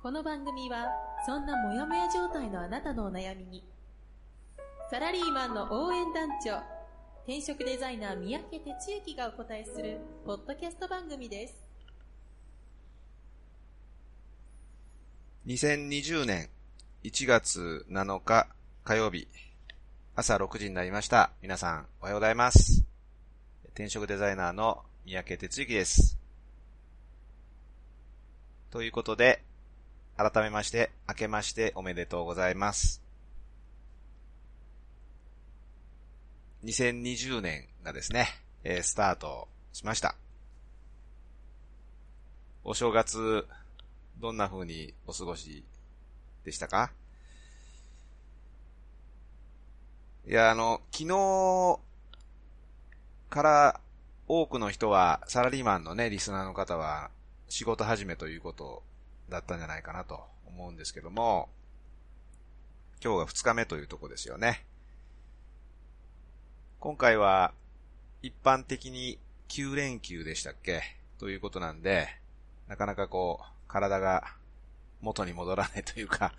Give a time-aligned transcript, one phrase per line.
[0.00, 0.86] この番組は
[1.26, 3.64] そんなモヤモヤ状態のあなたのお悩みに
[4.90, 6.58] サラリーマンの応援団長
[7.24, 11.54] 転職デザイナー三宅哲之がお答えするポッドキャスト番組です
[15.48, 16.48] 2020年
[17.02, 18.46] 1月7日
[18.84, 19.26] 火曜日
[20.14, 21.30] 朝6時になりました。
[21.42, 22.84] 皆さんおはようございます。
[23.68, 26.18] 転職デザイナーの三宅哲之です。
[28.70, 29.44] ということで、
[30.20, 33.00] 改めまして、明けましておめでとうございます。
[36.64, 38.26] 2020年がですね、
[38.64, 40.16] えースタートしました。
[42.64, 43.46] お正月、
[44.18, 45.64] どんな風にお過ごし
[46.44, 46.90] でしたか？
[50.26, 51.78] いや、あの、昨日
[53.30, 53.80] から
[54.26, 57.12] 多くの人は、サラリーマンのね、リスナーの方は、
[57.48, 58.82] 仕事始めということ
[59.28, 61.48] だったんじゃないかなと思うんですけども、
[63.02, 64.64] 今日が2日目というとこですよね。
[66.80, 67.52] 今回は、
[68.22, 70.82] 一般的に9連休でしたっけ？
[71.18, 72.08] ということなんで、
[72.68, 74.34] なかなかこう、体が
[75.00, 76.32] 元に戻らない というか、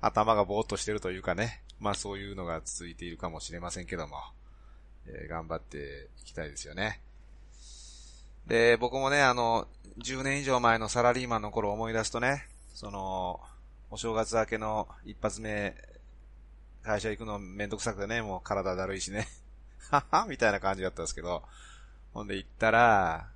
[0.00, 4.16] 頭がぼーっとしてるというかね、まあそういうのが続いているかもしれませんけども、
[5.06, 7.00] えー頑張っていきたいですよね。
[8.46, 9.66] で、僕もね、あの、
[9.98, 13.40] 10年以上前のサラリーマンの頃を思い出すとね、その、
[13.90, 15.74] お正月明けの一発目、
[16.82, 19.28] 会社行くのめんどくさくてね、もう体だるいしね、
[19.90, 21.42] ははみたいな感じだったんですけど、
[22.12, 23.30] ほんで行ったら、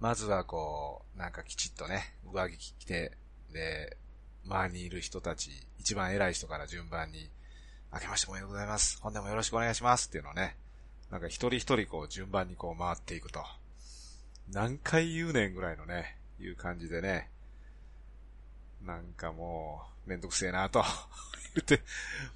[0.00, 3.16] まずはこう、なんかきちっとね、上着着て、
[3.52, 3.96] で、
[4.46, 7.30] 周りにいる人たち、一番偉い人から順番に、
[7.92, 8.98] 明けましておめでとうございます。
[9.02, 10.56] 本年もよろしくお願いしますっていうのをね、
[11.10, 13.44] なんか一人一人こう順番にこう回っていくと。
[14.50, 17.30] 何回言うねんぐらいのね、いう感じでね、
[18.84, 20.84] なんかもう、めんどくせえなと
[21.54, 21.82] 言って、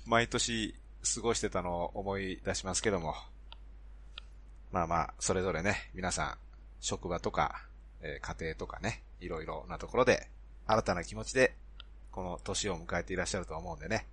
[0.04, 0.74] 毎年
[1.14, 3.14] 過ごしてたのを思い出しますけども。
[4.72, 6.38] まあまあ、それぞれね、皆さん、
[6.80, 7.66] 職場とか、
[8.00, 10.28] えー家庭とかね、いろいろなところで、
[10.66, 11.54] 新たな気持ちで、
[12.10, 14.06] この年を迎えていらっしゃると思うんでね。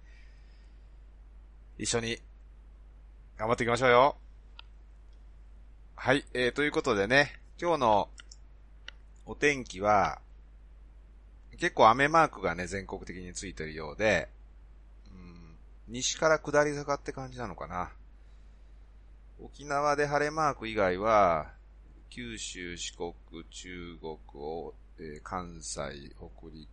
[1.78, 2.22] 一緒に、
[3.38, 4.18] 頑張っていきましょうよ。
[5.96, 8.10] はい、えー、ということでね、今日の
[9.28, 10.20] お天気は、
[11.60, 14.28] 結構雨マークがね、全国的についてるようで、
[15.12, 15.56] うん、
[15.88, 17.92] 西から下り坂って感じなのかな。
[19.40, 21.52] 沖縄で晴れマーク以外は、
[22.10, 23.14] 九州、四国、
[23.52, 25.82] 中国を、えー関西、
[26.18, 26.68] 北陸、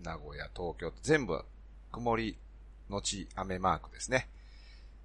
[0.00, 1.44] 名古屋、東京全部
[1.90, 2.38] 曇り
[2.88, 4.28] 後雨マークですね。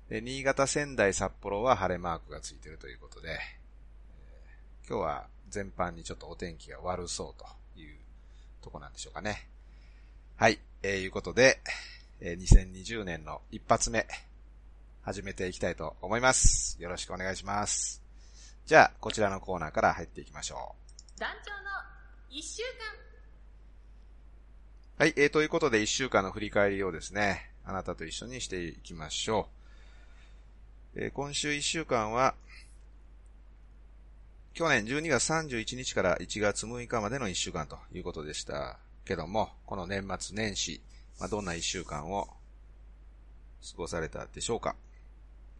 [0.09, 3.39] で、新潟、仙台、札幌は晴れマークがついてるということで、
[4.89, 7.45] 今日は全般にちょっとお天気が悪そうと
[7.79, 7.95] いう
[8.59, 9.47] とこなんでしょうかね。
[10.35, 11.59] はい、えーいうことで、
[12.21, 14.07] えー2020年の一発目、
[15.03, 16.75] 始めていきたいと思います。
[16.81, 18.01] よろしくお願いします。
[18.65, 20.73] じゃあ、こちらのコーナーから入っていきましょ
[21.17, 21.19] う。
[21.19, 21.69] 団長の
[22.31, 22.63] 一週
[24.97, 29.47] はい、えー、ということで一週間の振り返りをですね、あなたと一緒にしていきましょ
[30.95, 31.03] う。
[31.03, 32.33] えー今週一週間は、
[34.59, 40.81] 去年12月31日から1月6日までの一週間ということでしたけども、この年末年始、
[41.17, 44.75] まあ、どんな一週間を過ごされたでしょうか？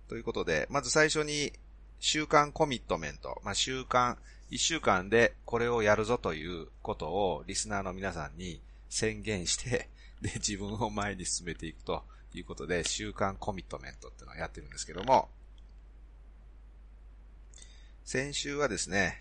[0.10, 1.54] ということで、まず最初に
[2.02, 4.18] 週間コミットメント、まあ、週間、
[4.52, 9.88] 一週間でこれをやるぞということをリスナーの皆さんに宣言して、
[10.22, 12.04] で、自分を前に進めていくと
[12.34, 15.30] いうことで、週間コミットメントっていうのをやってるんですけども、
[18.10, 19.20] 先週はですね、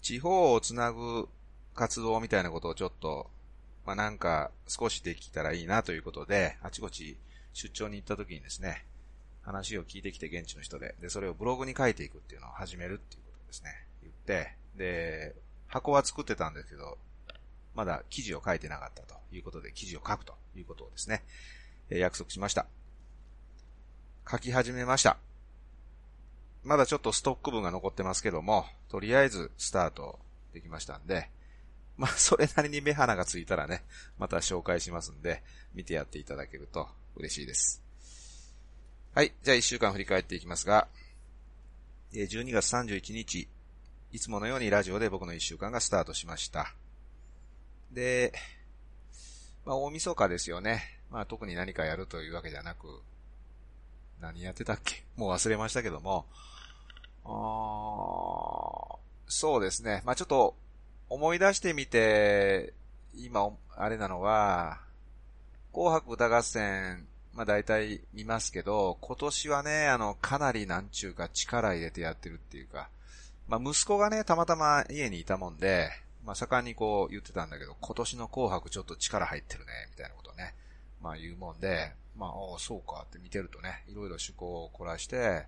[0.00, 1.28] 地方をつなぐ
[1.74, 3.26] 活動みたいなことをちょっと、
[3.84, 7.18] まあ、なんか少しできたらいいなということで、あちこち
[7.52, 8.86] 出張に行った時にですね、
[9.42, 15.34] 話を聞いてきて現地の人で、で、それをブログに書いていくっていうのを始めるっていうことですね、言って、で、
[15.66, 16.96] 箱は作ってたんですけど、
[17.74, 21.22] まだ記事を書いてなかったということで、記事を書くということをですね、
[21.90, 22.64] え約束しました。
[24.26, 25.18] 書き始めました。
[26.64, 30.18] まだちょっとストック分が残ってますけども、とりあえずスタート
[30.52, 31.30] できましたんで、
[31.96, 33.84] まあ、それなりに目鼻がついたらね、
[34.18, 35.44] また紹介しますんで、
[35.74, 37.82] 見てやっていただけると嬉しいです。
[39.14, 39.32] はい。
[39.42, 40.88] じゃあ一週間振り返っていきますが、
[42.12, 43.48] 12月31日、
[44.10, 46.74] いつものようにラジオで僕の一週間がスタートしました。
[47.92, 48.32] で、
[49.64, 51.00] まあ大晦日ですよね。
[51.10, 53.02] まあ特に何かやるというわけじゃなく、
[54.20, 55.04] 何やってたっけ？
[55.16, 56.26] もう忘れましたけども、
[57.24, 60.02] あそうですね。
[60.04, 60.54] まあちょっと
[61.08, 62.72] 思い出してみて、
[63.16, 64.78] 今、あれなのは、
[65.72, 72.88] 紅白歌合戦まあ大体見ますけど、今年はね、あの、かなりなんちゅうか力入れてやってるっていうか、
[73.48, 75.90] まあ息子がね、たまたま家にいたもんで、
[76.24, 80.54] まあ盛んにこう言ってたんだけど、今年の紅白ちょっと力入ってるね、みたいなことをね、
[81.02, 85.46] まあ言うもんで、まあ、おそうかって見てるとね、いろいろ趣向を凝らして、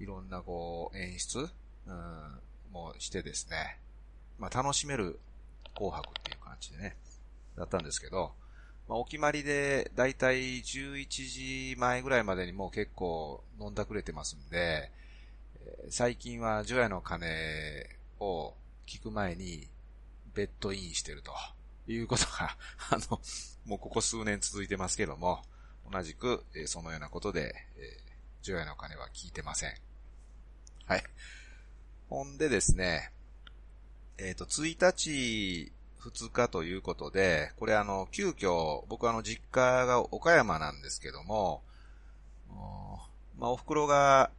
[0.00, 1.48] いろんなこう演出、
[1.86, 2.40] うん、
[2.72, 3.78] もしてですね、
[4.38, 5.18] まあ楽しめる
[5.74, 6.96] 紅白っていう感じでね、
[7.56, 8.32] だったんですけど、
[8.88, 14.90] まあ、お決まりで、だいたい11時前ぐらいまでにもう結構飲んだくれてますんで、
[15.90, 17.86] 最近は除夜の鐘
[18.18, 18.54] を
[18.86, 19.68] 聞く前に
[20.34, 21.32] ベッドインしてると
[21.86, 22.56] いうことが、
[22.90, 23.20] あの、
[23.66, 25.44] もうここ数年続いてますけども、
[25.90, 27.98] 同じく、えそのようなことで、え
[28.42, 29.87] 除夜の鐘は聞いてません。
[30.88, 31.04] はい。
[32.08, 33.12] ほんでですね、
[34.16, 35.70] えっ、ー、と、1日
[36.00, 41.60] 2日ということで、これあの、急遽、僕あの、実家が岡山なんですけども、
[43.38, 44.30] まあ、お袋が、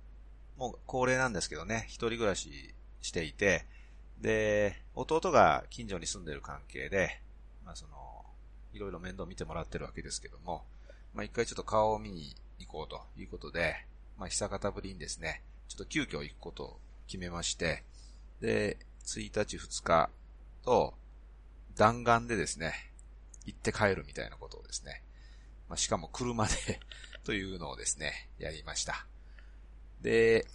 [0.58, 2.74] もう高齢なんですけどね、一人暮らし
[3.04, 3.68] していて、
[4.20, 7.22] で、弟が近所に住んでる関係で、
[7.64, 8.26] まあその、
[8.74, 10.64] いろいろ面倒見てもらってるわけですけども、
[11.14, 13.86] まあ一回ちょっと顔を見に行こうということで、
[14.18, 17.84] まあ久方ぶりにですね、ちょっと急遽行くことを決めまして、
[18.42, 20.10] で、1日2日
[20.66, 20.94] と、
[21.76, 22.74] 弾丸でですね、
[23.46, 25.04] 行って帰るみたいなことをですね、
[25.70, 26.54] まあ、しかも車で
[27.24, 29.08] というのをですね、やりました。
[30.02, 30.46] で、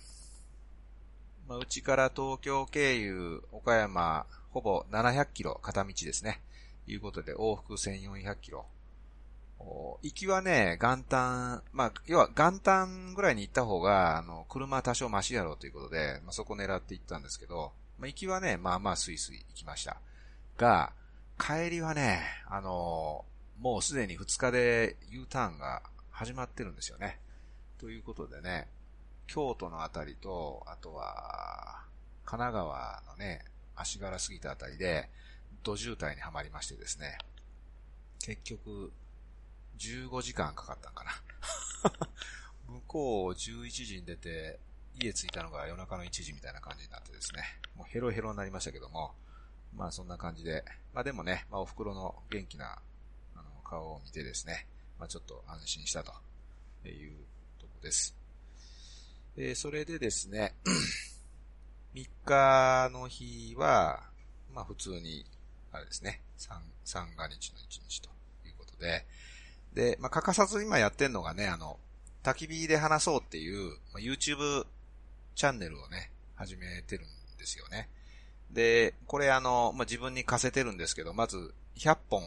[1.46, 6.43] まあ、うちから東京経由、岡山、ほぼ700キロ片道ですね。
[6.87, 8.66] いうことで、往復1400キロ。
[10.02, 19.96] 行きはね、元旦、まあ、要は元旦ぐらいに行った方が、あの、車多少マシやろうということで、まあ、そこ狙って行ったんですけど、まあ、行きはね、まあまあスイスイ行きました。
[20.56, 20.93] が、
[21.38, 23.25] 帰りはね、あの
[23.61, 27.19] もうすでに2日で U ターンが始まってるんですよね。
[27.78, 28.69] ということでね、
[29.26, 31.84] 京都のあたりと、あとは、
[32.25, 33.44] 神奈川のね、
[33.76, 35.08] 足柄過ぎたあたりで、
[35.62, 37.19] 土渋滞にはまりましてですね、
[38.20, 38.93] 結局、
[39.85, 41.13] 15時間かかったんかな。
[42.67, 44.59] 向こう11時に出て、
[44.97, 47.43] 家着いたのが夜中の1時みたいな感じになってですね、
[47.75, 49.15] もうヘロヘロになりましたけども、
[49.75, 52.81] まあそんな感じで、まあでもね、まあお袋の元気な、
[53.35, 54.67] あの、顔を見てですね、
[54.99, 56.13] まあちょっと安心したと
[56.89, 57.17] いう
[57.59, 58.17] とこです。
[59.37, 60.55] えー、それでですね、
[61.95, 64.09] 3日の日は、
[64.53, 65.27] まあ普通に、
[65.73, 68.09] あれですね、三、三が日の一日と
[68.47, 69.05] いうことで、
[69.75, 71.79] で、まあ欠かさず今やってんのがね、あの、
[72.23, 74.65] 焚き火で話そうっていう、まあ、YouTube
[75.35, 77.06] チャンネルをね、始めてるん
[77.38, 77.88] ですよね。
[78.50, 82.23] で、これあの、まあ、自分に課せてるんですけど、まず100本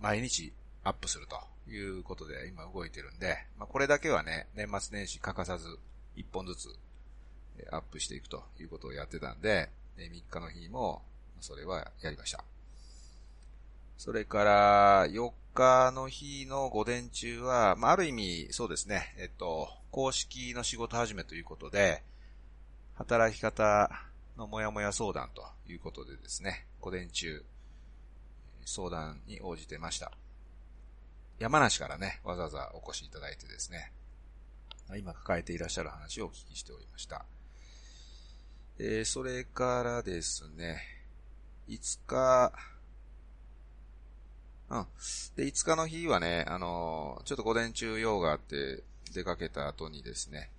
[0.00, 0.52] 毎日
[0.84, 5.66] アップするということで今動いてるんで、まあ、これだけはね、年末年始欠かさず
[6.16, 6.68] 1本ずつ
[7.70, 11.02] アップしていくということをやってたんで、3日の日も
[11.40, 12.44] それはやりました。
[13.98, 22.02] それから4日の日の午前中は、まあ、ある意味そうですね、えっと、公式の仕事始めということで、
[22.94, 23.90] 働き方
[24.36, 27.44] のもやもや相談ということでですね、午前中、
[28.64, 30.12] 相談に応じてました。
[31.38, 33.92] 山梨からね、わざわざお越しいただいてですね、
[34.98, 37.24] 今抱えていらっしゃる話をお聞きしておりました。
[38.78, 40.80] えー、それからですね、
[41.68, 42.52] 5日、
[44.70, 44.86] うん。
[45.36, 50.50] で、5日の日はね、あのー、ちょっと午前中用があって出かけた後にですね、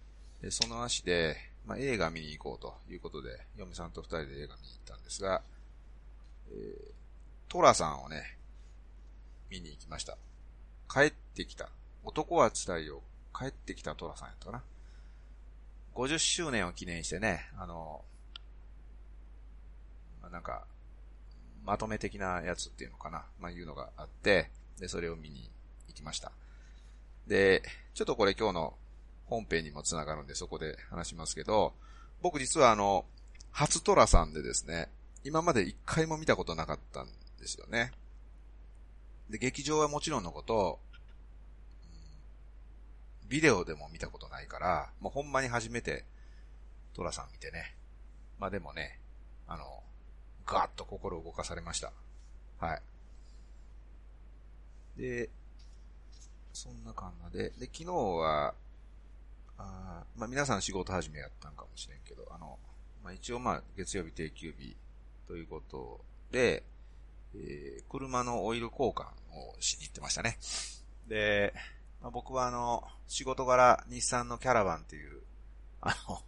[0.42, 5.42] でその足で、まあ、映画見に行こうということで、嫁さんと二人で映画見に行ったんですが、
[6.52, 6.92] えー、
[7.48, 8.38] トラさんをね、
[9.50, 10.18] 見に行きました。
[10.92, 11.70] 帰ってきた。
[12.04, 13.02] 男は辛いよ。
[13.38, 14.64] 帰ってきたトラさんやったかな。
[15.96, 18.02] 50周年を記念してね、あの、
[20.22, 20.66] まあ、なんか、
[21.66, 23.26] まとめ的なやつっていうのかな。
[23.40, 24.50] まあ、いうのがあって、
[24.80, 25.50] で、それを見に
[25.88, 26.32] 行きました。
[27.28, 27.64] で、
[27.94, 28.74] ちょっとこれ今日の
[29.26, 31.74] 本編にもつながるんでそこで話しますけど、
[32.22, 33.06] 僕実はあの、
[33.52, 34.90] 初トラさんでですね、
[35.24, 37.08] 今まで一回も見たことなかったん
[37.40, 37.92] ですよね。
[39.30, 40.80] で、劇場はもちろんのこと、
[43.30, 46.04] ビデオでも見たことないから、もうほんまに初めて
[46.94, 47.76] トラさん見てね。
[48.40, 49.00] まあでもね、
[49.48, 49.84] あの、
[50.52, 51.94] ガーッと心を動かされました。
[52.60, 52.82] はい。
[55.02, 55.30] で、
[56.52, 58.54] そんな感じで、で、昨日は、
[59.58, 62.60] あまあ皆さん仕事始めやったんかもしれんけど、あの、
[63.02, 64.76] まあ一応まあ月曜日定休日
[65.26, 66.64] ということで、
[67.34, 69.04] えー、車のオイル交換
[69.34, 70.38] をしに行ってましたね。
[71.08, 71.54] で、
[72.02, 75.22] まあ、僕はあの、仕事柄日産のキャラバンっていう、
[75.80, 76.22] あの、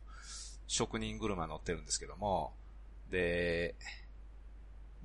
[0.67, 2.53] 職人車乗ってるんですけども、
[3.11, 3.75] で、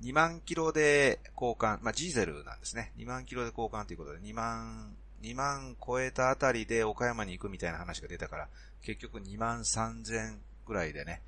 [0.01, 2.93] 2万キロで交換、まあ、ジーゼルなんですね。
[2.97, 8.47] 2万キロで交換ということで、2万、2万超えたあたりで岡山に行くみたいな話が出たから、
[8.81, 11.21] 結局2万3000ぐらいでね、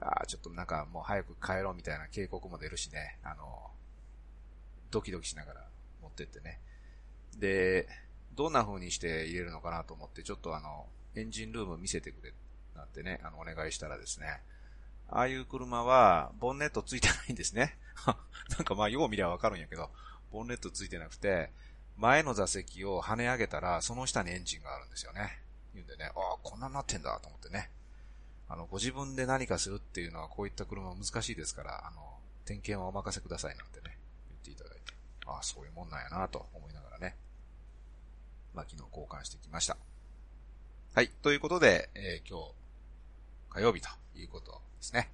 [0.00, 3.70] ああ、ちょっとなんかもう早く帰ろうみたいな警告も出るしね、あの、
[4.90, 5.64] ドキドキしながら
[6.02, 6.60] 持ってってね。
[7.38, 7.88] で、
[8.34, 12.32] どんな風にして入れるのかなと思って、ちょっとあの、エンジンルーム見せてくれ、
[12.74, 14.40] なんてね、あの、お願いしたらですね、
[15.08, 17.78] ああいう車は、ボンネットついてないんですね。
[18.50, 19.90] なんかまあ、よう見りゃわかるんやけど、
[20.32, 21.52] ボンネットついてなくて、
[21.96, 25.40] 前の座席を跳ね上げたら、その下にエンジンがあるんですよね。
[25.74, 27.70] 言うんでね、ああ、こんなになってんだと思ってね。
[28.48, 33.98] あの、ご自分で何かするっていうのは、こういった車難しいですから、あの、点検はお任せくださいなんてね、
[34.28, 34.94] 言っていただいて、
[35.26, 37.16] ああ、そういうもんなんやなと思いながらね。
[38.54, 39.76] まあ、昨日交換してきました。
[40.94, 41.08] はい。
[41.08, 42.54] ということで、えー、今日、
[43.50, 45.10] 火曜日ということですね。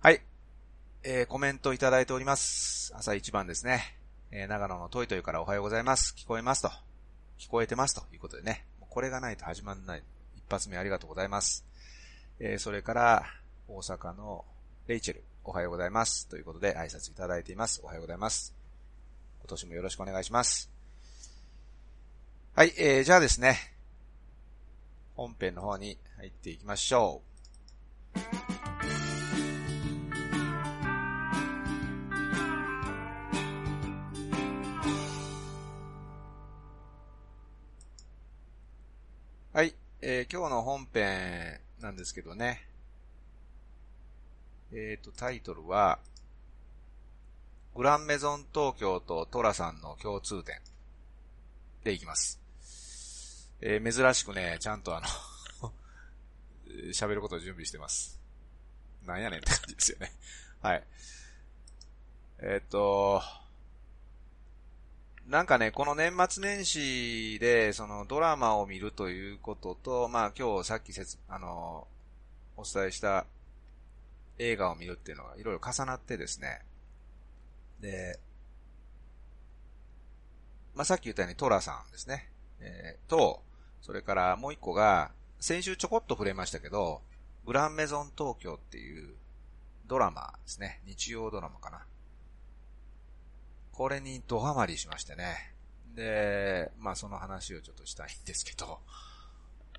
[0.00, 0.20] はい。
[1.02, 2.92] えー、コメントいただいております。
[2.94, 3.96] 朝一番ですね。
[4.30, 6.14] えー、長野のトイトイからおはようございます。
[6.16, 6.70] 聞こえますと。
[7.38, 8.66] 聞こえてますということでね。
[8.90, 10.02] これがないと始まんない。
[10.36, 11.64] 一発目ありがとうございます。
[12.40, 13.24] えー、それから、
[13.68, 14.44] 大阪の
[14.86, 16.28] レイチェル、おはようございます。
[16.28, 17.80] ということで挨拶いただいています。
[17.82, 18.54] おはようございます。
[19.40, 20.70] 今年もよろしくお願いします。
[22.54, 23.56] はい、えー、じゃあですね、
[25.14, 27.27] 本編の方に入っていきましょう。
[40.00, 42.64] えー、今日の本編なんですけどね、
[44.72, 45.98] えっ、ー、と、タイトルは、
[47.74, 50.54] グランメゾン東京とトラさんの共通点
[51.82, 52.40] でいきます。
[53.60, 55.08] えー、珍しくね、ちゃんとあの
[56.94, 58.20] 喋ることを準備してます。
[59.04, 60.12] なんやねんって感じですよね。
[60.62, 60.84] はい。
[62.38, 63.20] えー、っと、
[65.28, 71.86] なんかね、この年末年始で、そのドラマを見るということと、まあ今日さっき説、あの、
[72.56, 73.26] お伝えした
[74.38, 76.62] 映画を見るっていうのがいろいろ重なってですね。
[77.78, 78.18] で、
[80.74, 82.30] まあさっき言ったようにトラさんですね。
[82.60, 83.42] えー、と、
[83.82, 87.02] それからもう一個が、先週ちょこっと触れましたけど、
[87.44, 89.14] グランメゾン東京っていう
[89.88, 90.80] ドラマですね。
[90.86, 91.84] 日曜ドラマかな。
[93.78, 95.54] これにドハマりしましてね。
[95.94, 98.80] で、まあその話をちょっとしたいんですけど、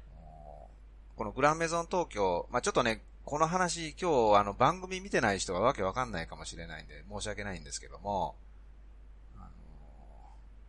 [1.17, 8.35] このグランメゾン東京、まあちょっとね、この話今日あの番組見てない人はわけわかんないかもしれないんで申し訳ないんですけども、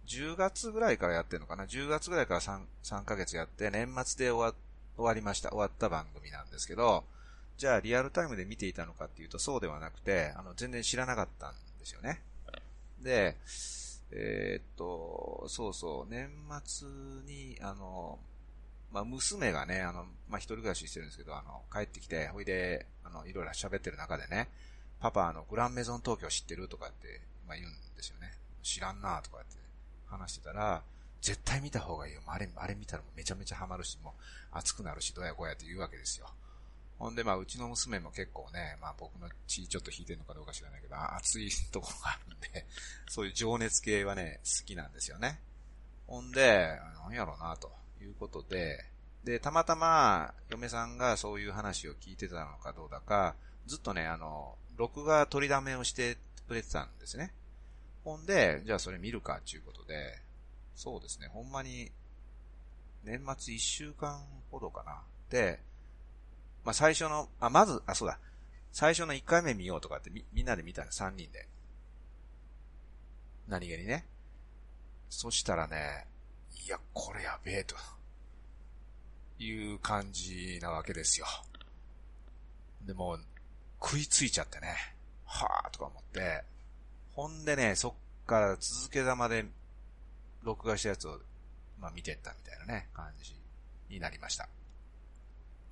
[0.09, 4.59] 10月ぐらいからやってるのかな ?10 月ぐらいから 3, 3ヶ月やって、年末で終わ
[4.97, 5.51] 終わりました。
[5.51, 7.05] 終わった番組なんですけど、
[7.59, 12.23] じゃあリアルタイムで見ていたのかっていうとそうではなくて、あの、全然知らなかったんですよね。
[13.03, 13.37] で、
[14.13, 16.31] えー、っと、そうそう、年
[16.65, 16.89] 末
[17.27, 18.19] に、あの、
[18.93, 24.49] まあ、娘がね、あの、まあ、一人暮らししてるんですけど、あの、帰ってきて、ほいで、あの、いろいろ喋ってる中でね、
[25.01, 28.33] パパ、あの、グランメゾン東京知ってるとかって、まあ、言うんですよね。
[28.63, 29.57] 知らんなとかって
[30.09, 30.83] 話してたら、
[31.23, 32.21] 絶対見た方がいいよ。
[32.27, 34.13] あれ、あれ見たらめちゃめちゃハマるし、もう
[34.53, 36.27] 熱くなるし、どやこやって言うわけですよ。
[37.01, 42.67] ほんで、まあ、うちの娘も結構ね、まあ僕の血ちょっと引いてるのかどうか知らないけど、熱いところがあるんで、
[43.09, 45.41] そういう情熱系はね、好きなんですよね。
[46.07, 48.85] ほんで、なんやろうな、ということで、
[49.25, 57.33] で、たまたま、嫁さんがそういう話を聞いてたのかどうだか、ずっとね、あの、録画取りだめをしてくれてたんですね。
[58.05, 60.21] ほんで、じゃあそれ見るかっていうことで、
[60.75, 61.91] そうですね、ほんまに、
[63.05, 65.03] 年末1週間ほどかな。
[65.31, 65.61] で、
[66.65, 68.19] まあ最初の、あ、まず、あ、そうだ、
[68.73, 71.49] 最初の1回目見ようとかってみ、みんなで見たの、3人で。
[73.49, 74.07] 何気にね。
[75.09, 76.07] そしたらね、
[76.65, 77.75] いや、これやべえと、
[79.39, 81.27] いう感じなわけですよ。
[82.87, 83.19] でも、
[83.81, 84.75] 食いついちゃってね、
[85.25, 86.45] はぁとか思って、
[87.15, 87.93] ほんでね、そっ
[88.27, 89.45] から続けざまで
[90.43, 91.19] 録画したやつを、
[91.81, 93.35] まあ見てったみたいなね、感じ
[93.89, 94.49] になりました。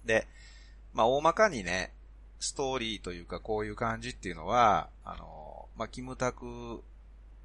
[0.05, 0.27] で、
[0.93, 1.93] まあ大まかにね、
[2.41, 6.83] ストーリーというかこういう感じっていうのは、あの、まあ、キムタク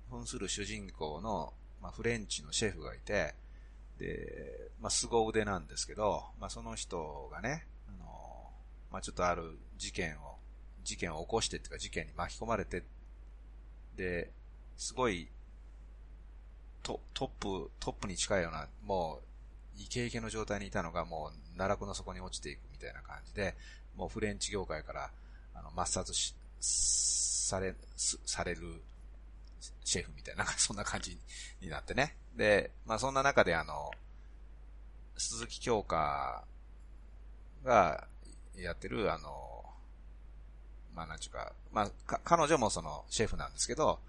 [0.10, 3.36] 扮する主人公の、まあ、フレンチのシェフがいて、
[4.00, 8.50] で、まあ、凄腕なんですけど、まあ、その人がね、あの、
[8.92, 10.38] まあ、ちょっとある事件を、
[10.84, 12.84] 事件を起こしてっていうか事件に巻き込まれて、
[13.96, 14.32] で、
[14.78, 15.28] すごい、
[16.82, 19.33] トトップ、トップに近いような、もう、
[19.78, 23.56] イケイケの状態にいたのがもう、奈落の底に落ちていくみたいな感じで、
[23.96, 25.10] もうフレンチ業界から、
[25.54, 28.82] あの、抹殺し、され、される
[29.84, 31.18] シェフみたいな、なんかそんな感じ
[31.62, 32.16] になってね。
[32.36, 33.92] で、まあそんな中であの、
[35.18, 36.44] 鈴木京香
[37.64, 38.08] が
[38.56, 39.66] やってるあの、
[40.96, 44.00] まあなんちゅうか、まあ彼女もそのシェフなんですけど、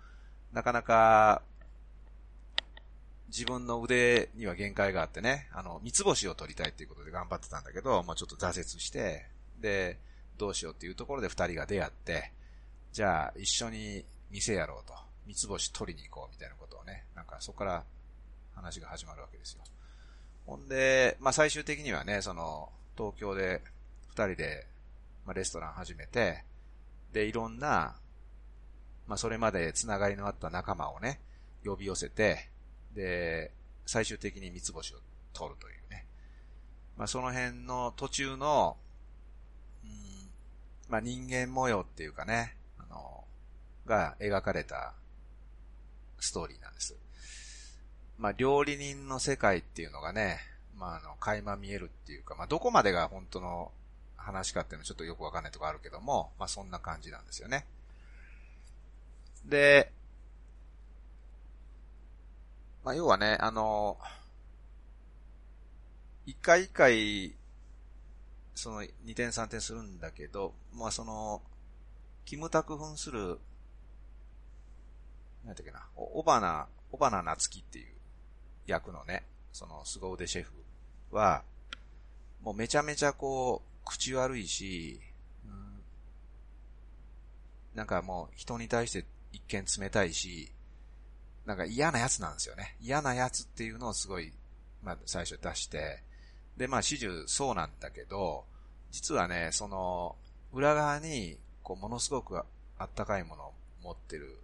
[0.53, 1.43] なかなか
[3.37, 9.27] 自分の腕には限界があってね、あの、三つ星を取りたいっていうことで頑張ってたんだけど、まあちょっと挫折して、
[9.61, 9.99] で、
[10.39, 12.31] どうしようっていうところで二人が出会って、
[12.93, 14.95] じゃあ一緒に店やろうと。
[15.27, 17.85] 三つ星取りに行こうみたいなことをね、なんかそこから
[18.55, 19.65] 話が始まるわけですよ。
[20.47, 23.63] ほんで、まあ最終的にはね、その、東京で
[24.11, 24.67] 二人で、
[25.27, 26.45] まあレストラン始めて、
[27.13, 27.97] で、いろんな、
[29.09, 31.19] まあそれまでつながりのあった仲間をね、
[31.65, 32.51] 呼び寄せて、
[32.95, 33.53] で、
[33.87, 34.99] 最終的に三つ星を
[35.33, 36.07] 取るというね。
[36.97, 38.77] まあその辺の途中の、
[39.85, 39.91] うん、
[40.89, 43.25] まあ人間模様っていうかね、あの、
[43.87, 44.95] が描かれた
[46.21, 46.97] ストーリーなんです。
[48.19, 50.39] まあ、料理人の世界っていうのがね、
[50.79, 53.73] まあ、あの、垣間見えるっていうか、まあ、どこまでが本当の
[54.17, 57.67] 話かっていうのはちょっとよくわかんないとこあるけども、まあ、そんな感じなんですよね。
[59.45, 59.93] で、
[62.85, 63.99] まあ、要はね、あの、
[66.27, 67.35] 一回一回、
[68.55, 71.43] その二点三点するんだけど、まあその、
[72.25, 73.39] キムタク扮する
[75.45, 77.87] なんだっけな、お、ばな、おばななつきっていう
[78.67, 80.53] 役のね、その凄腕シェフ
[81.11, 81.43] は、
[82.43, 85.01] もうめちゃめちゃこう、口悪いし、
[85.45, 85.83] うん、
[87.75, 90.51] なんかもう人に対して一見冷たいし、
[91.47, 92.77] なんか嫌なやつなんですよね。
[92.81, 94.33] 嫌なやつっていうのをすごい、
[94.83, 96.03] まあ最初出して、
[96.57, 98.45] でまあ始終そうなんだけど、
[98.91, 100.17] 実はね、その、
[100.53, 102.39] 裏側に、こう、ものすごく
[102.79, 103.53] あったかいものを
[103.83, 104.39] 持ってる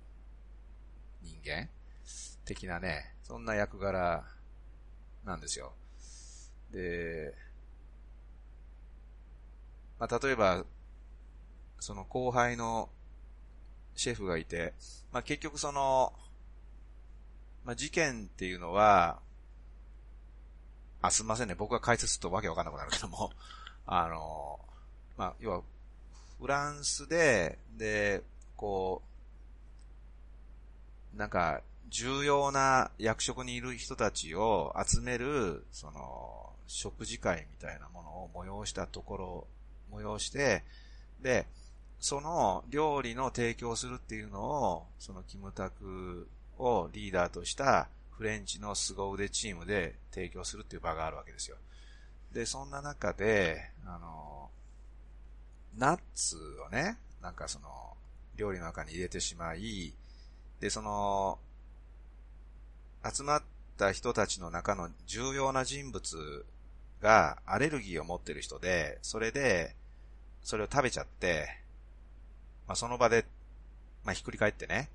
[1.22, 1.68] 人間
[2.44, 4.24] 的なね、そんな役柄
[5.24, 5.72] なんですよ。
[6.72, 7.32] で、
[10.00, 10.64] まあ、例えば、
[11.78, 12.88] その後輩の
[13.94, 14.74] シェフがいて、
[15.12, 16.12] まあ、結局その、
[17.70, 19.20] まあ、事件っていうのは、
[21.00, 21.54] あ、すみませんね。
[21.54, 23.30] 僕が解説するとわけわかんなくなるけども、
[23.86, 24.58] あの、
[25.16, 25.62] まあ、要は、
[26.40, 28.24] フランスで、で、
[28.56, 29.02] こ
[31.14, 39.46] う、なんか、重要な役職にいる人たちを集める、その、食事会みたいなものを催したところ、
[39.92, 40.64] 催して、
[41.20, 41.46] で、
[42.00, 46.26] その料理の提供するっていうのを、そのキムタク
[46.60, 51.56] をリーダーとしたフレンチの凄腕チームで提供するっていう場があるわけですよ。
[52.32, 54.50] で、そんな中で、あの、
[55.76, 57.68] ナッツをね、なんかその、
[58.36, 59.92] 料理の中に入れてしまい、
[60.60, 61.38] で、その、
[63.04, 63.42] 集まっ
[63.78, 66.44] た人たちの中の重要な人物
[67.00, 69.74] がアレルギーを持ってる人で、それで、
[70.42, 71.58] それを食べちゃって、
[72.66, 73.24] まあ、その場で、
[74.04, 74.90] まあ、ひっくり返ってね、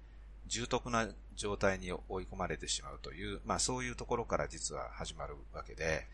[0.48, 6.08] 重篤な状態に追い込まれてしまうという、まあ、そういうところから実は始まるわけで、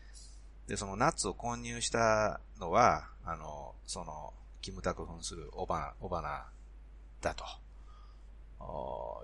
[0.66, 6.46] で、そのナッツを混入したのは、あの、その、キムタク扮するオバ、オバナ
[7.20, 7.44] だと。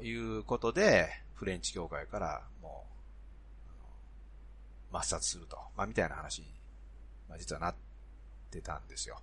[0.02, 2.87] いうことで、フレンチ協会からも
[4.92, 5.58] う、抹殺すると。
[5.76, 6.48] まあ、みたいな話に、
[7.28, 7.74] まあ、実はなっ
[8.50, 9.20] てたんですよ。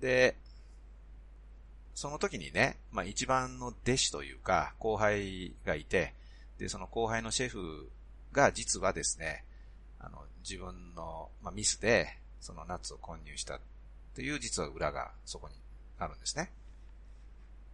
[0.00, 0.36] で、
[1.94, 6.14] その時にね、まあ、一番の弟子というか、後輩がいて、
[6.58, 7.88] で、その後輩のシェフ
[8.32, 9.44] が実はですね、
[10.00, 13.60] あの、自分の、まあ、ミスで、そのナッツを混入したっ
[14.14, 15.54] ていう実は裏がそこに
[15.98, 16.50] あるんですね。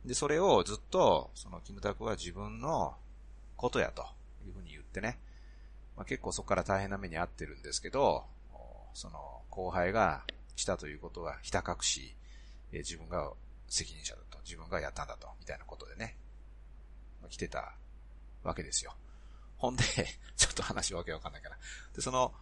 [0.04, 2.94] で、それをずっと、そのキムタクは自分の
[3.56, 4.02] ことやと
[4.46, 5.18] いうふうに言ってね、
[5.96, 8.24] まあ、結構そこから大変な目に遭ってるんですけど、
[8.94, 10.22] その後輩が
[10.56, 12.14] 来たということはひた隠し、
[12.72, 13.32] え自分が
[13.70, 14.38] 責任者だと。
[14.44, 15.28] 自分がやったんだと。
[15.40, 16.16] みたいなことでね。
[17.30, 17.72] 来てた
[18.42, 18.94] わけですよ。
[19.56, 19.84] ほんで、
[20.36, 21.56] ちょっと話わけわかんないから。
[21.94, 22.34] で、その、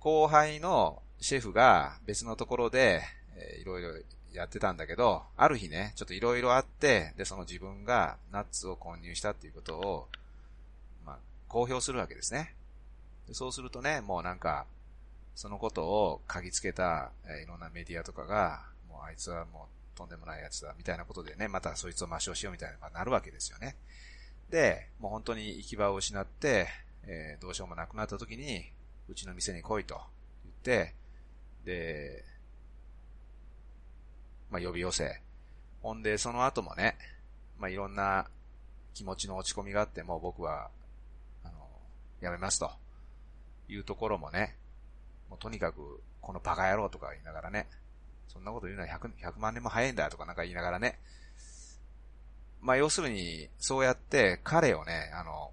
[0.00, 3.02] 後輩のシェフが別のところで、
[3.34, 3.94] えー、いろいろ
[4.32, 10.08] やってたんだけど、ある日ね、ちょっといろいろあって、で、その自分がナッツを混入したっていうことを、
[11.04, 11.18] まあ、
[11.48, 12.54] 公表するわけですね。
[13.26, 14.66] でそうするとね、もうなんか、
[15.34, 23.76] そのことを嗅ぎつけた、えー、いろんなメディアとかが、もうあいつはもうとんでもないやつだ、みたいなことでね、またそいつを抹消しようみたいなのがなるわけですよね。
[24.50, 26.68] で、もう本当に行き場を失って、
[27.04, 28.70] えー、どうしようもなくなった時に、
[29.08, 30.00] うちの店に来いと
[30.44, 30.94] 言って、
[31.64, 32.24] で、
[34.50, 35.20] まあ、呼び寄せ。
[35.82, 36.96] ほんで、その後もね、
[37.58, 38.28] まあ、いろんな
[38.94, 40.70] 気持ちの落ち込みがあってもう、僕は、
[41.44, 41.68] あの、
[42.20, 42.70] やめますと。
[43.68, 44.56] いうところもね、
[45.28, 47.66] もうとにかく、このバカ野郎とか言いながらね、
[48.28, 50.98] そんなこと言うのは 100, 100万年も早いんだとかなんか言いながらね、
[52.60, 55.50] まあ、要するに、そうやって彼をね、あの、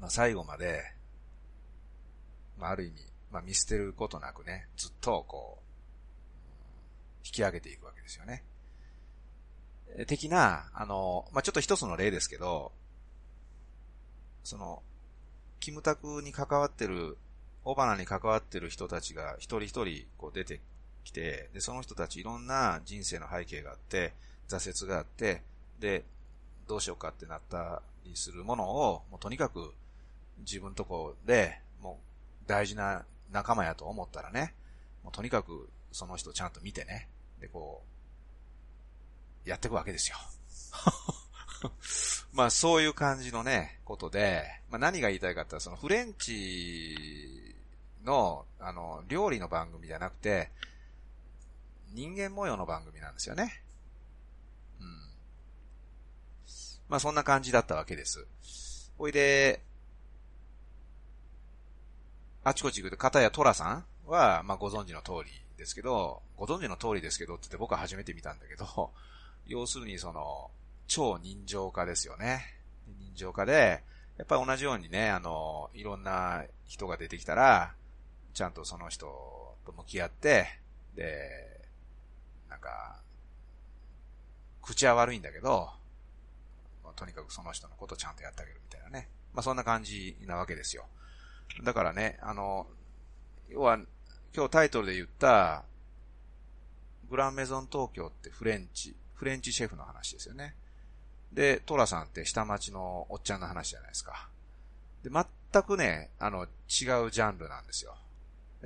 [0.00, 0.82] まあ、最後まで、
[2.58, 2.94] まあ、ある意味、
[3.30, 5.62] まあ、見捨てることなくね、ずっとこう、
[7.24, 8.42] 引き上げていくわけですよね。
[10.06, 12.72] 的な、あの、まあ、ちょっと一つの例ですけど、
[14.42, 14.82] その、
[15.60, 17.16] キムタクに関わってる、
[17.64, 20.60] オバナに関わってる人たちが一人一人こう出て
[21.04, 24.12] きて、で、その人たちいろんな人生の背景があって、
[24.48, 25.42] 挫折があって、
[25.80, 26.04] で、
[26.68, 29.72] どうしようかってなったりするものを、もうとにかく
[30.38, 31.98] 自分とこで、も
[32.44, 34.54] う大事な仲間やと思ったらね、
[35.02, 37.08] もうとにかくその人ちゃんと見てね、
[37.40, 37.82] で、こ
[39.46, 40.16] う、やっていくわけですよ。
[42.32, 47.54] まあそういう感じのね、ことで、まあ何が言いたいかってそのフレンチ
[48.04, 50.50] の、あの、料理の番組じゃなくて、
[51.92, 53.62] 人間模様の番組なんですよね。
[54.80, 54.86] うん。
[56.88, 58.26] まあそんな感じだったわけです。
[58.98, 59.62] ほいで、
[62.44, 68.90] あちこち行くと、片やトラさんは、まあご存知の通りですけど、ご存知の通りですけどって言って僕は初めて見たんだけど、
[69.46, 70.50] 要するにその、
[70.86, 72.44] 超人情化ですよね。
[72.98, 73.82] 人情化で、
[74.18, 77.74] やっぱり同じようにね、あの、いろんな人が出てきたら、
[78.34, 79.06] ちゃんとその人
[79.64, 80.46] と向き合って、
[80.94, 81.51] で、
[82.52, 83.00] なんか、
[84.60, 85.70] 口は悪いんだけど、
[86.94, 89.08] とにかくその人のことをちゃんとやってあげるみたいなね。
[89.32, 90.84] まあそんな感じなわけですよ。
[91.64, 92.66] だからね、あの、
[93.48, 93.78] 要は、
[94.34, 95.64] 今日タイトルで言った、
[97.08, 100.54] グランメゾン東京ってフレンチ、フレンチシェフの話ですよね。
[101.32, 104.28] で、トラさんって下町のおっちゃんの話じゃないですか。
[105.02, 107.96] で、全くね、あの、違うジャンルなんですよ。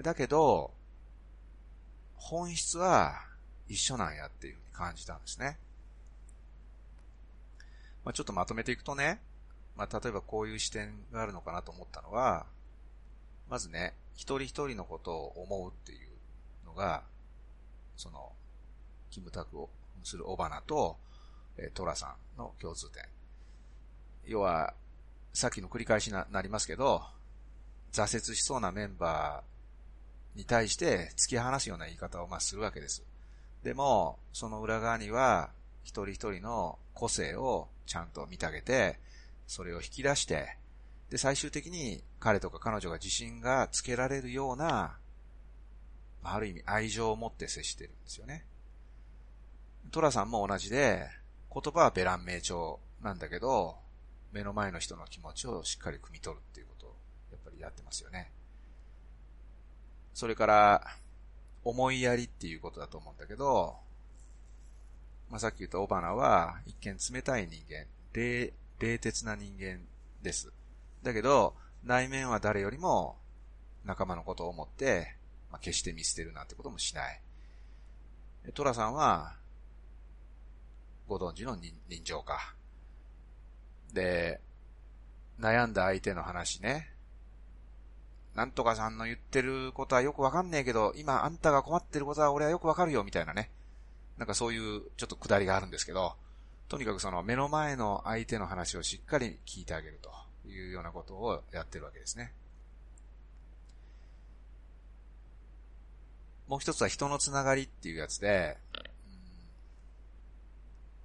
[0.02, 0.72] だけど、
[2.16, 3.22] 本質は
[3.68, 5.58] 一緒なんやっていうふうに感じたんですね。
[8.04, 9.20] まあ、ちょっとまとめていくとね、
[9.76, 12.46] まあ、例えばこういう視点があるのかなと思ったのは、
[13.48, 16.08] まずね、一人一人のことを思うっていう
[16.66, 17.02] のが、
[17.96, 18.32] その、
[19.10, 19.68] キムタクを
[20.04, 20.96] するオバナと、
[21.58, 23.02] えトラさんの共通点。
[24.24, 24.74] 要は、
[25.32, 27.02] さっきの繰り返しになりますけど、
[27.92, 33.02] 挫折しそうなメンバーに対して突き放すような言い方をまあするわけです。
[33.62, 35.50] でも、その裏側には、
[35.82, 38.98] 一人一人の個性をちゃんと見てあげて、
[39.46, 40.56] それを引き出して、
[41.10, 44.98] で、最終的に彼とか彼女が自信がつけられるような、
[46.22, 48.44] ある意味愛情を持って接してるんですよね。
[49.92, 51.08] トラさんも同じで、
[51.52, 53.76] 言葉はベラン名調なんだけど、
[54.32, 56.96] 目の前の人の気持ちをしっかり汲み取るっていうことを、
[57.30, 58.32] やっぱりやってますよね。
[60.12, 60.96] それから、
[61.66, 63.74] 思いやりっていうことだと思うんだけど、
[65.28, 69.80] まあ、さっき言ったオバナは、一見冷たい人間、冷、冷徹な人間
[70.22, 70.52] です。
[71.02, 73.16] だけど、内面は誰よりも
[73.84, 75.16] 仲間のことを思って、
[75.50, 77.20] まあ、決して見捨てるなんてこともしない。
[78.54, 79.34] トラさんは、
[81.08, 81.74] ご存知の人
[82.04, 82.54] 情か。
[83.92, 84.40] で、
[85.40, 86.92] 悩んだ相手の話ね。
[88.36, 93.50] なんとかさんの言ってることはよくわかんねえけど、今あんたが困ってることは俺はよくわかるよ、みたいなね。
[94.18, 96.14] なんかそういうちょっとくだりがあるんですけど、
[96.68, 100.10] とにかくその目の前の相手の話をしっかり聞いてあげると。
[100.48, 102.32] いうようなことをやってるわけですね。
[106.48, 108.56] もう一つは人のつながりっていうやつで、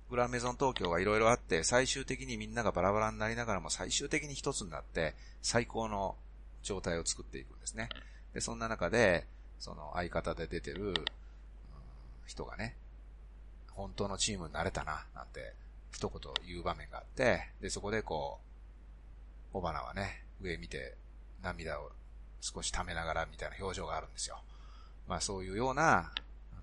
[0.09, 6.15] グランメゾン東京はいろいろあって、最終的にみんながバラバラになりながらも最終的に一つになって、最高の
[6.63, 7.89] 状態を作っていくんですね。
[8.33, 9.25] で、そんな中で、
[9.59, 10.93] その相方で出てる、
[12.31, 12.75] 人がね、
[13.71, 15.53] 本当のチームになれたな、なんて、
[15.91, 18.39] 一言言う場面があって、で、そこでこ
[19.51, 20.95] う、小花はね、上見て、
[21.43, 21.91] 涙を
[22.39, 24.41] 少し溜めながらみたいな表情があるんですよ。
[25.07, 26.11] まあそういうような、あ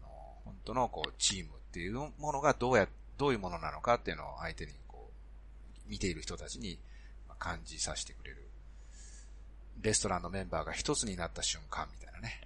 [0.01, 0.09] の、
[0.45, 5.11] 本当のこう、チームっていうものがどうや、どういうものなのかっていうのを相手にこ
[5.87, 6.79] う、見ている人たちに
[7.39, 8.48] 感じさせてくれる。
[9.81, 12.41] レストランのメンバーが一つになった瞬間みたいなね。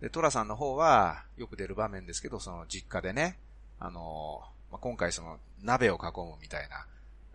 [0.00, 3.38] で、トラさんの方は、よく出る場面ですけど、その実家でね、
[3.78, 6.86] あの、まあ、今回その鍋を囲むみたいな、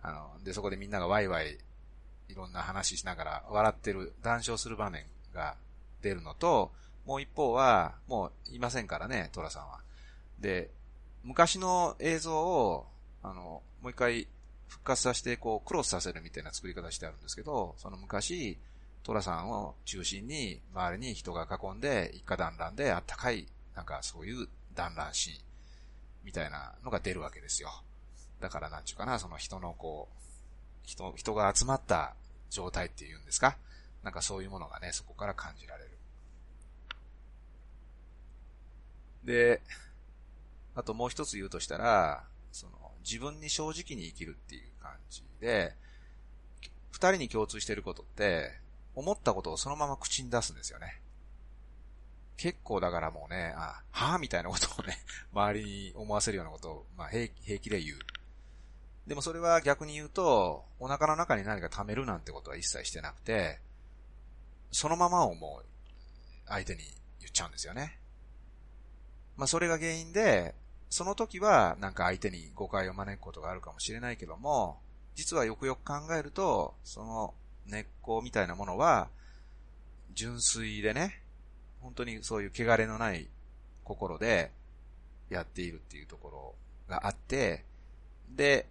[0.02, 1.58] あの、で、そこでみんながワイワイ
[2.28, 5.56] いろんな話しながら笑ってる、談笑する場面が
[6.02, 6.72] 出るのと、
[7.04, 9.80] もう一方は、もういませんからね、トラさんは。
[10.40, 10.70] で、
[11.22, 12.86] 昔の映像を、
[13.22, 14.26] あの、もう一回
[14.68, 18.58] 復活させて、こう、クロスさせるみたいな作り方してあるんですけど、その昔、
[19.02, 25.38] トラさんを中心に、周りに人が囲んで、一家団らんで、あったかい、なんかそういう団らんシーン、
[26.24, 27.70] みたいなのが出るわけですよ。
[28.40, 30.16] だからなんちゅうかな、その人のこう、
[30.84, 32.14] 人、人が集まった
[32.50, 33.56] 状態っていうんですか？
[34.02, 35.90] なんかそういうものがね、そこから感じられる。
[39.24, 39.62] で、
[40.74, 45.74] あともう一つ言うとしたら、その、自分に正直に生きるっていう感じで、
[46.90, 48.50] 二人に共通してることって、
[48.96, 51.00] 思ったことをそのまま口に出すんですよね。
[52.36, 54.98] 結構だからもうね、あ、はぁみたいなことをね、
[55.32, 57.98] 周りに思わせるようなことを、まあ平平気で言う。
[59.06, 63.60] でもそれは逆に言うと、お腹の中に何か溜めるなんてことは一切してなくて、
[64.72, 65.66] そのままをもう
[66.46, 66.82] 相手に
[67.20, 68.00] 言っちゃうんですよね。
[69.36, 70.54] まあそれが原因で、
[70.90, 74.78] その時はなんか相手に誤解を招くことがあるかもしれないけども、
[75.14, 77.34] 実はよくよく考えると、その
[77.66, 79.08] 根っこみたいなものは、
[80.14, 81.22] 純粋でね、
[81.80, 83.28] 本当にそういう汚れのない
[83.84, 84.50] 心で
[85.30, 86.54] やっているっていうところ
[86.88, 87.64] があって、
[88.30, 88.66] で、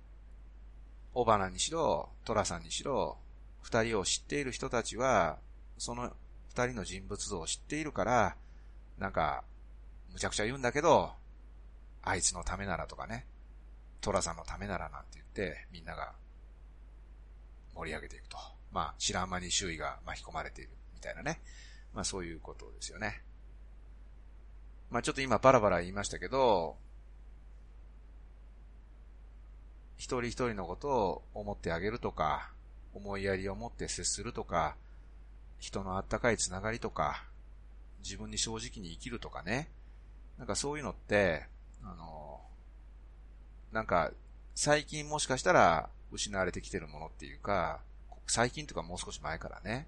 [1.14, 3.18] オバナにしろ、トラさんにしろ、
[3.62, 5.38] 二人を知っている人たちは、
[5.78, 6.12] その
[6.50, 8.36] 二人の人物像を知っているから、
[8.98, 9.44] なんか、
[10.14, 11.14] むちゃくちゃ言うんだけど、
[12.06, 13.26] あいつのためならとかね、
[14.00, 16.14] トラさんのためならなんて言って、みんなが
[17.74, 18.38] 盛り上げていくと。
[18.72, 21.42] まあ、知らん間に周囲が巻き込まれているみたいなね。
[21.94, 23.22] まあ、そういうことですよね。
[24.92, 26.78] まあ、ちょっと今バラバラ言いましたけど、
[29.98, 32.52] 一人一人のことを思ってあげるとか、
[32.94, 34.76] 思いやりを持って接するとか、
[35.58, 37.24] 人のあったかいつながりとか、
[38.04, 39.70] 自分に正直に生きるとかね。
[40.38, 41.48] なんかそういうのって、
[41.86, 42.42] あの、
[43.72, 44.12] なんか、
[44.56, 47.82] 最近もしかしたら失われてきてるものっていうか、
[48.28, 49.88] 最近とかもう少し前からね。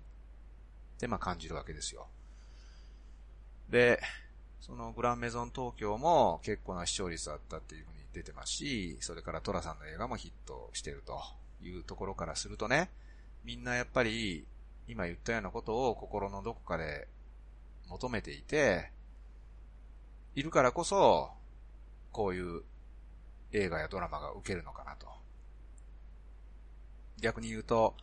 [0.99, 2.07] で、まあ感じるわけですよ。
[3.69, 4.01] で、
[4.61, 11.21] そのグランメゾン東京も結構な視聴率だったっていうふうに出てますし、それからトラさんの映画もヒットしてると
[11.61, 12.89] いうところからするとね、
[13.45, 14.45] みんなやっぱり
[14.87, 17.07] 今言ったようなことを心のどこかで
[17.87, 18.91] 求めていて、
[20.35, 21.31] いるからこそ、
[22.17, 22.63] こういう
[23.51, 25.05] 映画やドラマが受けるのかなと。
[27.21, 27.93] 逆に言うと、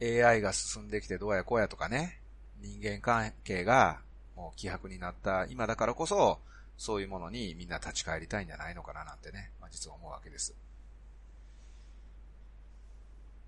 [0.00, 2.18] AI が進んできてどうやこうやとかね、
[2.62, 4.00] 人間関係が
[4.34, 6.38] もう希薄になった今だからこそ、
[6.78, 10.54] そういうものにみんな立ち返りたいんじゃないのかななんてね、まあ、実は思うわけです。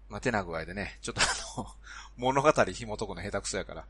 [0.09, 1.25] まあ、手な具合でね、ちょっとあ
[1.63, 1.67] の、
[2.17, 3.85] 物語紐解くの下手くそやから、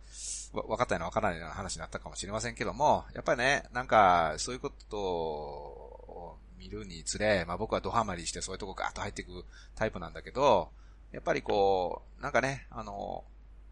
[0.53, 9.45] わ、分かったような分からないような話になったかもしれませんけども、やっぱりね、なんか、そういうことを見るにつれ、まあ僕はドハマりしてそういうとこガーッと入っていく
[9.77, 10.71] タイプなんだけど、
[11.13, 13.25] やっぱりこう、なんかね、あの、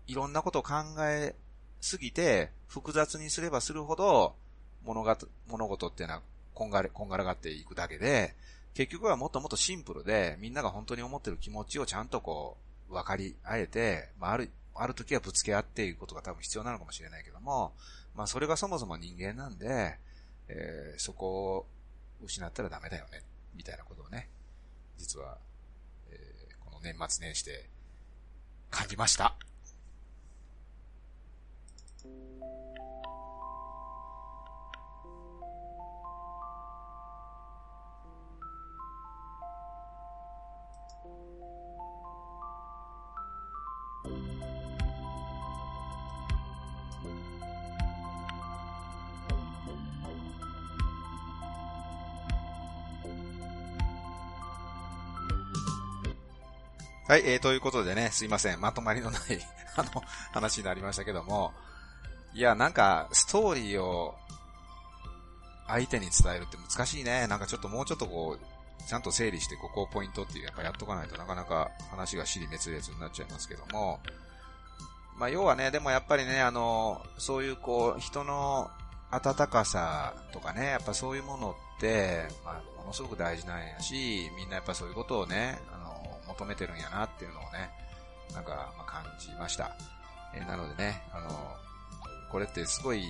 [0.07, 1.35] いろんなことを考え
[1.81, 4.35] すぎて、複雑にすればするほど、
[4.85, 6.23] 物が、物事っていうのは、
[6.55, 8.35] こんがれ、こんがらがっていくだけで、
[8.77, 12.59] 結局はもっともっとシンプルで、みんなが本当に思ってる気持ちをちゃんとこ
[12.91, 17.73] う、分かり合えて、まあ、ある、ある時はぶつけ合っていくことが多分必要なのかもしれないけども、
[18.15, 19.99] まあ、それがそもそも人間なんで、
[20.49, 21.67] えー、そこを
[22.23, 23.23] 失ったらダメだよね、
[23.55, 24.29] みたいなことをね、
[24.99, 25.39] 実は
[26.11, 27.69] えー、この年末年始で
[28.71, 29.35] 感じました。
[57.09, 58.61] はい、えー、ということでね、すいません。
[58.61, 59.21] まとまりのない
[59.77, 61.55] あの、話になりましたけども、
[62.35, 64.16] いや、なんか、ストーリーを
[65.69, 67.29] 相手に伝えるって難しいね。
[67.29, 74.01] なんかちょっともうちょっとこう、ちゃんと整理してここをポイントっていうやっぱやっとかないとなかなか話が尻滅裂になっちゃいますけども、
[75.16, 78.69] まあ要はね、でもやっぱりね、あの、そういうこう、人の
[79.12, 85.61] 温かさとかね、やっぱそういうものって、まあものすごく大事なんやし、みんなやっぱそういうことをね、
[86.38, 87.70] 求めてるんやなっていうのをね、
[88.35, 89.77] なんか、まあ、感じました。
[90.35, 91.57] えー、なのでね、あの、
[92.31, 93.05] これってすごい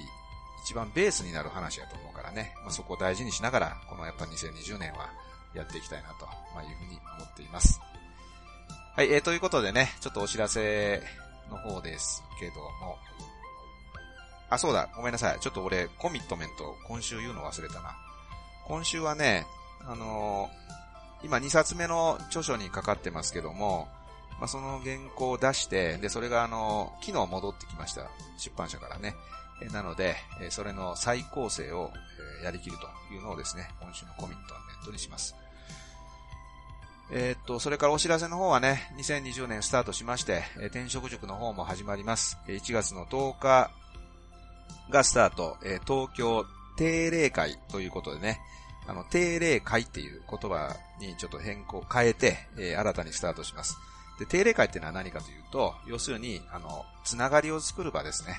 [0.64, 5.10] 一番ベースになる話やと思うからね、まあ、そこを大事にしながら、このやっぱ2020年は
[5.54, 7.80] やっていきたいなと、まあ、いうふうに思っています。
[8.94, 11.02] はい、えー、ということでね、ちょっとお知らせ
[11.50, 12.98] の方ですけども、
[14.48, 15.40] あ、そうだ、ごめんなさい。
[15.40, 17.96] ちょっと俺、コミットメント、今週言うの忘れたな。
[18.64, 19.46] 今週はね、
[19.84, 20.85] あのー、
[21.22, 23.88] 今2冊目の著書にかかってますけども、
[24.38, 28.02] まあ、その原稿を出して、で、それがあの、昨日戻ってきました。
[28.36, 29.14] 出版社からね。
[29.62, 31.90] えなので、えそれの再構成を、
[32.42, 35.34] えやりきるというのをですね、今週のコミットメントにします。
[37.10, 42.36] えー、っと、それからお知らせの方はね、2020年スタートしまして、え転職塾の方も始まります。
[42.48, 43.70] 1月の10日
[44.90, 46.44] がスタート、え東京
[46.76, 48.40] 定例会ということでね、
[48.86, 53.76] あの、定例会っていう言葉にちょっと変更、変えて、え新たにスタートします。
[54.18, 58.36] で、定例会っていうのは何かというと、要するに、あの、つながりを作る場ですね。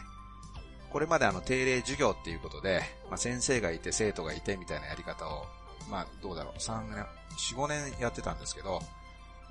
[0.90, 5.46] これまであの、定例授業っていうことで、まあ、先生がいて生徒がいてみたいなやり方を、
[5.90, 7.06] まあ、どうだろう、3年、
[7.54, 8.82] 4、5年やってたんですけど、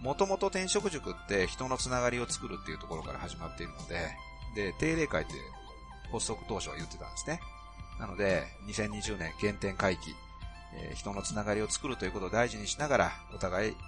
[0.01, 4.11] もともと転職塾って人のつながりを作るっていうところから始まっているので、
[4.55, 5.35] で、定例会って
[6.13, 7.41] 発足当初は言ってたんですね。
[7.99, 10.15] なので、2020年原点回帰、
[10.77, 13.79] え、人のつながりを作るということを大事にしながら、お互い、こ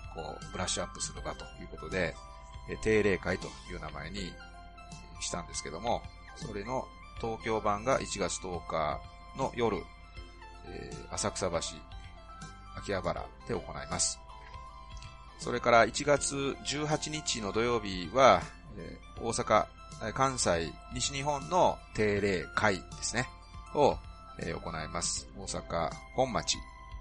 [0.41, 2.15] う、ブラッシュアップする場ということで、
[2.71, 4.33] え定例会という名前に
[5.21, 6.03] したんですけども、
[6.37, 6.87] それの
[7.21, 9.01] 東京版が1月10日
[9.37, 9.79] の夜、
[10.67, 11.59] え、浅草橋、
[12.77, 14.19] 秋葉原で行います。
[15.39, 18.43] それから1月18日の土曜日は、
[18.77, 19.67] え、大阪、
[20.15, 23.29] 関西、西日本の定例会ですね、
[23.75, 23.97] を、
[24.41, 25.29] え、行います。
[25.37, 26.59] 大阪本町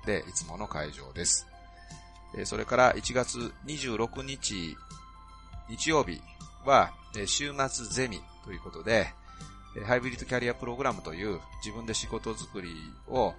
[0.08, 1.46] でいつもの会場です。
[2.46, 4.76] それから1月26日
[5.70, 6.22] 日曜日
[6.66, 6.94] は、
[7.26, 9.14] 週末ゼミということで、
[9.86, 12.70] ハイブリッドキャリアプログラムという自分で仕事作り
[13.08, 13.36] を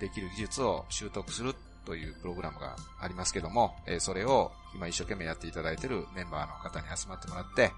[0.00, 1.54] できる技術を習得する
[1.86, 7.72] というプログラムがありますけども、それを今一生懸命やっていただいているメンバーの方に集まってもらって、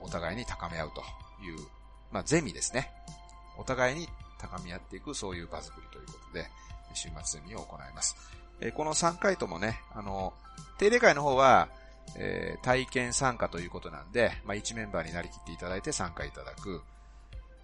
[0.00, 1.00] お互いに高め合うと
[1.42, 1.58] いう、
[2.12, 2.92] まあ、ゼミですね。
[3.56, 4.08] お互いに
[4.38, 6.46] 高め合っていくそういう場作りということで、
[6.94, 8.16] 週末ゼミを行います。
[8.60, 10.32] えこの3回ともね、あの、
[10.78, 11.68] 定例会の方は、
[12.16, 16.82] えー、体験参加ということなんで、まあ、1メンバーになりきっていただいて参加いただく。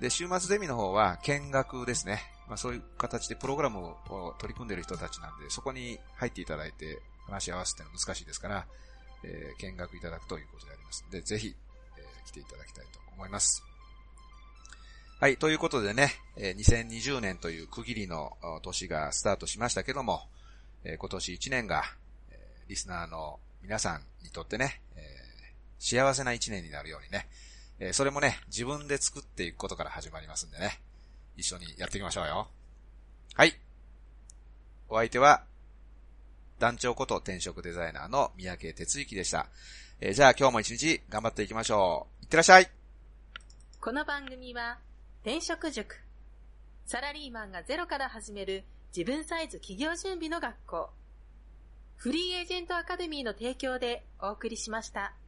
[0.00, 2.20] で、週末ゼミの方は見学ですね。
[2.48, 8.66] まあ、そういう形でプログラムを取り組んでいる人たちなんで、そこに入っていただいて話し合わせての難しいですから、
[9.22, 11.54] えー、見学いただくということでありますので、ぜひ、
[11.96, 13.69] えー、来ていただきたいと思います。
[15.20, 20.22] はい、ということでね、2020年という区切りの年がスタートしましたけども、
[20.82, 21.84] 今年1年が、
[22.68, 24.80] リスナーの皆さんにとってね、
[25.78, 30.80] 幸せな一年になるようにね、それもね、自分で作っていくことから始まりますんでね、
[31.36, 32.48] 一緒にやっていきましょうよ。
[33.34, 33.52] はい。
[34.88, 35.44] お相手は、
[36.58, 39.48] 団長こと転職デザイナーの三宅哲之でした。
[40.00, 42.22] えー、じゃあ今日も一日頑張っていきましょう。
[42.22, 42.70] いってらっしゃい
[43.82, 44.78] この番組は、
[45.22, 45.96] 転職塾。
[46.86, 48.64] サラリーマンがゼロから始める
[48.96, 50.90] 自分サイズ企業準備の学校。
[51.96, 55.12] フリーエージェントアカデミーの提供でお送りしました。